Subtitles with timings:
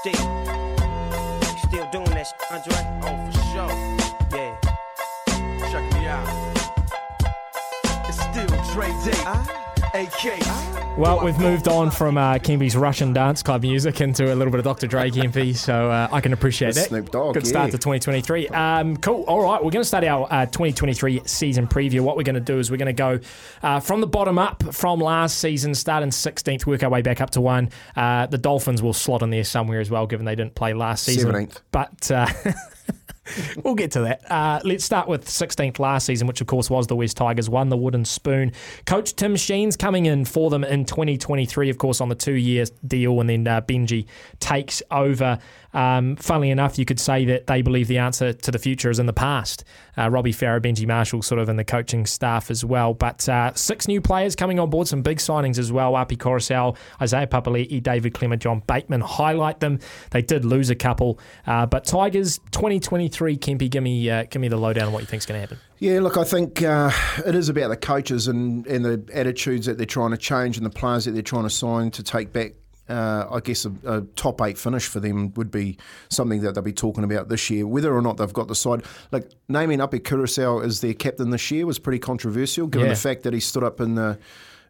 [0.00, 0.14] Still,
[1.58, 2.80] still doing that, shit, Andre?
[3.02, 3.72] Oh, for sure.
[4.32, 4.56] Yeah.
[5.70, 6.28] Check me out.
[8.08, 9.22] It's still Dre Day.
[9.26, 9.69] AK.
[10.96, 14.58] Well, we've moved on from uh, Kempy's Russian dance club music into a little bit
[14.58, 14.86] of Dr.
[14.86, 16.88] Dre Kempy, so uh, I can appreciate that.
[16.88, 17.72] Snoop Dogg, Good start yeah.
[17.72, 18.48] to 2023.
[18.48, 19.24] Um, cool.
[19.24, 22.02] All right, we're going to start our uh, 2023 season preview.
[22.02, 23.18] What we're going to do is we're going to go
[23.62, 27.20] uh, from the bottom up from last season, start in 16th, work our way back
[27.20, 27.70] up to one.
[27.96, 31.04] Uh, the Dolphins will slot in there somewhere as well, given they didn't play last
[31.04, 31.32] season.
[31.32, 31.60] 17th.
[31.72, 32.10] But.
[33.64, 34.30] We'll get to that.
[34.30, 37.68] Uh, let's start with 16th last season, which of course was the West Tigers, won
[37.68, 38.52] the wooden spoon.
[38.86, 42.64] Coach Tim Sheens coming in for them in 2023, of course, on the two year
[42.86, 44.06] deal, and then uh, Benji
[44.38, 45.38] takes over.
[45.72, 48.98] Um, funnily enough, you could say that they believe the answer to the future is
[48.98, 49.64] in the past.
[49.96, 52.94] Uh, Robbie Farah, Benji Marshall, sort of in the coaching staff as well.
[52.94, 55.96] But uh, six new players coming on board, some big signings as well.
[55.96, 59.78] Api Koroisau, Isaiah Papali'i, David Klemmer, John Bateman highlight them.
[60.10, 63.19] They did lose a couple, uh, but Tigers 2023.
[63.36, 65.58] Kempy, give me uh, give me the lowdown on what you think's going to happen.
[65.78, 66.90] Yeah, look, I think uh,
[67.26, 70.66] it is about the coaches and, and the attitudes that they're trying to change and
[70.66, 72.52] the players that they're trying to sign to take back.
[72.88, 76.62] Uh, I guess a, a top eight finish for them would be something that they'll
[76.64, 77.64] be talking about this year.
[77.64, 81.52] Whether or not they've got the side, like naming Api Koroisau as their captain this
[81.52, 82.94] year was pretty controversial, given Yeah.
[82.94, 84.18] the fact that he stood up in the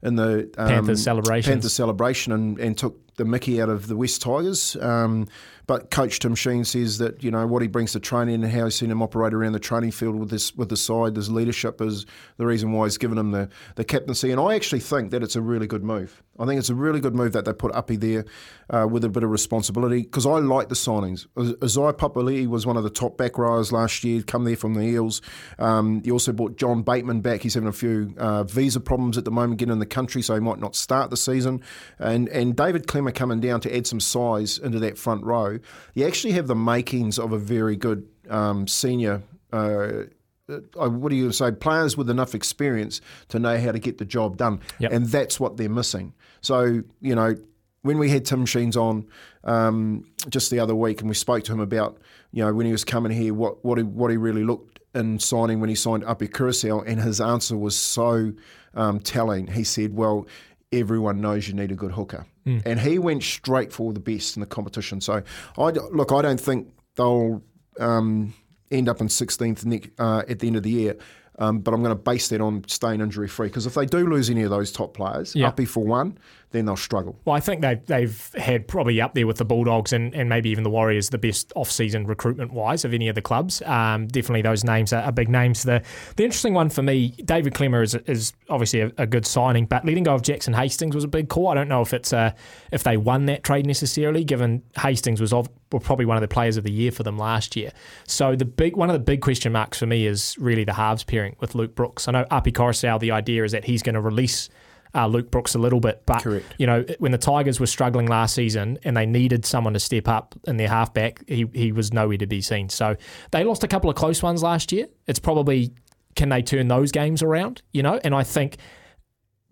[0.02, 1.04] in the um, Panthers.
[1.06, 4.76] Panthers celebration and, and took the Mickey out of the West Tigers.
[4.76, 5.26] Um,
[5.70, 8.64] but Coach Tim Sheens says that you know what he brings to training and how
[8.64, 11.80] he's seen him operate around the training field with this with the side, his leadership
[11.80, 12.06] is
[12.38, 14.32] the reason why he's given him the, the captaincy.
[14.32, 16.24] And I actually think that it's a really good move.
[16.40, 18.24] I think it's a really good move that they put Uppy there
[18.70, 21.26] uh, with a bit of responsibility because I like the signings.
[21.62, 24.80] Isaiah Papali'i was one of the top back rowers last year, come there from the
[24.80, 25.20] Eels.
[25.58, 27.42] Um, you also brought John Bateman back.
[27.42, 30.34] He's having a few uh, visa problems at the moment getting in the country, so
[30.34, 31.62] he might not start the season.
[31.98, 35.58] And and David Coming down to add some size into that front row.
[35.94, 39.22] You actually have the makings of a very good um, senior.
[39.52, 40.04] Uh,
[40.48, 41.50] uh, what do you say?
[41.52, 44.92] Players with enough experience to know how to get the job done, Yep.
[44.92, 46.12] and that's what they're missing.
[46.40, 47.34] So you know,
[47.82, 49.06] when we had Tim Sheens on
[49.44, 51.98] um, just the other week, and we spoke to him about
[52.32, 55.18] you know when he was coming here, what what he, what he really looked in
[55.20, 58.32] signing when he signed up at Koroisau, and his answer was so
[58.74, 59.46] um, telling.
[59.46, 60.26] He said, "Well,
[60.72, 62.26] everyone knows you need a good hooker,"
[62.64, 65.00] and he went straight for the best in the competition.
[65.00, 65.22] So
[65.58, 67.42] I look, I don't think they'll.
[67.78, 68.34] Um,
[68.70, 70.96] end up in 16th Nick, uh, at the end of the year.
[71.40, 74.06] Um, but I'm going to base that on staying injury free because if they do
[74.06, 75.48] lose any of those top players, Yeah.
[75.48, 76.18] Uppy for one,
[76.50, 77.18] then they'll struggle.
[77.24, 80.50] Well, I think they've, they've had probably up there with the Bulldogs and, and maybe
[80.50, 83.62] even the Warriors the best off-season recruitment wise of any of the clubs.
[83.62, 85.62] Um, definitely those names are, are big names.
[85.62, 85.82] The
[86.16, 89.84] the interesting one for me, David Klemmer is, is obviously a, a good signing, but
[89.84, 91.48] letting go of Jackson Hastings was a big call.
[91.48, 92.32] I don't know if it's uh,
[92.72, 96.28] if they won that trade necessarily, given Hastings was of, were probably one of the
[96.28, 97.70] players of the year for them last year.
[98.06, 101.04] So the big one of the big question marks for me is really the halves
[101.04, 102.08] pairing with Luke Brooks.
[102.08, 104.48] I know Api Koroisau, the idea is that he's going to release
[104.94, 106.46] uh, Luke Brooks a little bit, but Correct.
[106.58, 110.08] you know, when the Tigers were struggling last season and they needed someone to step
[110.08, 112.68] up in their halfback, he, he was nowhere to be seen.
[112.68, 112.96] So
[113.30, 114.86] they lost a couple of close ones last year.
[115.06, 115.72] It's probably
[116.16, 118.00] can they turn those games around, you know?
[118.02, 118.56] And I think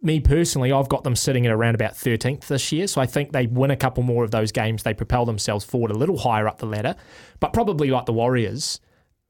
[0.02, 2.86] me personally, I've got them sitting at around about 13th this year.
[2.86, 4.82] So I think they win a couple more of those games.
[4.82, 6.96] They propel themselves forward a little higher up the ladder,
[7.40, 8.80] but probably like the Warriors.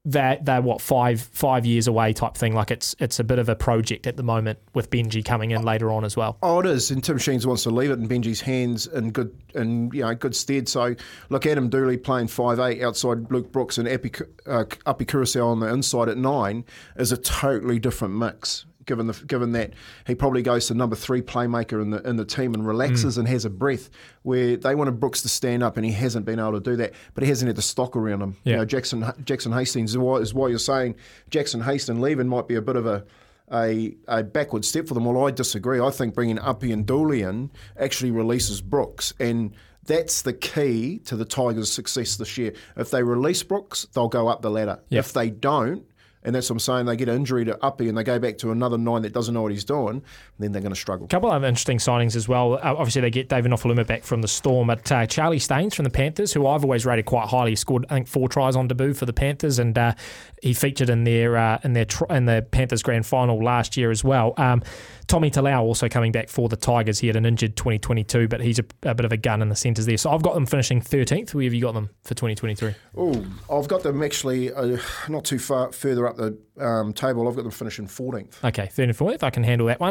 [0.05, 2.55] They're, they're what five five years away type thing.
[2.55, 5.61] Like it's it's a bit of a project at the moment with Benji coming in
[5.63, 6.37] later on as well.
[6.41, 6.89] Oh, it is.
[6.89, 10.15] And Tim Sheens wants to leave it in Benji's hands in good in you know
[10.15, 10.69] good stead.
[10.69, 10.95] So
[11.27, 14.11] look, Adam Doueihi playing five eight outside Luke Brooks and Epi,
[14.45, 16.63] uh, Uppy Koroisau on the inside at nine
[16.95, 18.65] is a totally different mix.
[18.89, 19.73] Given the given that
[20.07, 23.19] he probably goes to number three playmaker in the in the team and relaxes mm.
[23.19, 23.91] and has a breath
[24.23, 26.93] where they wanted Brooks to stand up and he hasn't been able to do that,
[27.13, 28.35] but he hasn't had the stock around him.
[28.45, 28.53] Yeah.
[28.53, 30.95] You know, Jackson Jackson Hastings is why, is why you're saying
[31.29, 33.05] Jackson Hastings leaving might be a bit of a
[33.53, 35.05] a, a backward step for them.
[35.05, 35.79] Well, I disagree.
[35.79, 39.53] I think bringing Uppy and Doueihi in actually releases Brooks, and
[39.85, 42.53] that's the key to the Tigers' success this year.
[42.75, 44.79] If they release Brooks, they'll go up the ladder.
[44.89, 44.99] Yep.
[45.05, 45.83] If they don't,
[46.23, 48.37] and that's what I'm saying, they get an injury to Uppy and they go back
[48.39, 50.03] to another nine that doesn't know what he's doing,
[50.37, 51.05] then they're going to struggle.
[51.05, 52.55] A couple of interesting signings as well.
[52.55, 55.83] Uh, obviously, they get David Nofoaluma back from the Storm, but uh, Charlie Staines from
[55.83, 58.93] the Panthers, who I've always rated quite highly, scored I think four tries on debut
[58.93, 59.93] for the Panthers, and uh,
[60.41, 63.91] he featured in their uh, in their tr- in the Panthers grand final last year
[63.91, 64.33] as well.
[64.37, 64.61] Um,
[65.07, 66.99] Tommy Talau also coming back for the Tigers.
[66.99, 69.55] He had an injured 2022, but he's a, a bit of a gun in the
[69.55, 69.97] centres there.
[69.97, 71.33] So I've got them finishing 13th.
[71.33, 72.75] Where have you got them for 2023?
[72.95, 74.77] Oh, I've got them actually uh,
[75.07, 77.27] not too far further up the um, table.
[77.27, 78.43] I've got them finishing 14th.
[78.43, 79.23] Okay, third and fourth.
[79.23, 79.87] I can handle that one.